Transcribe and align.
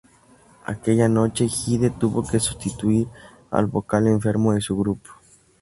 Aquella 0.65 1.07
noche 1.07 1.45
Hyde 1.47 1.91
tuvo 1.91 2.23
que 2.25 2.39
sustituir 2.39 3.07
al 3.51 3.67
vocal 3.67 4.07
enfermo 4.07 4.53
de 4.53 4.61
su 4.61 4.75
grupo. 4.75 5.11